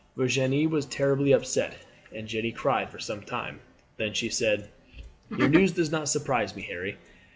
Virginie 0.17 0.65
was 0.65 0.87
terribly 0.87 1.31
upset, 1.31 1.75
and 2.11 2.27
Jeanne 2.27 2.51
cried 2.53 2.89
for 2.89 2.97
some 2.97 3.21
time, 3.21 3.59
then 3.97 4.15
she 4.15 4.29
said: 4.29 4.67
"Your 5.37 5.47
news 5.47 5.73
does 5.73 5.91
not 5.91 6.09
surprise 6.09 6.55
me, 6.55 6.63
Harry. 6.63 6.97